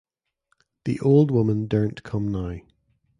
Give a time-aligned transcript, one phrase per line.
[0.85, 2.57] The old woman daren’t come now.